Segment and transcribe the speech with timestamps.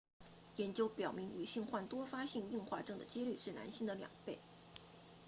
[0.55, 4.39] 研究发现女性患多发性硬化症 ms 的几率是男性的两倍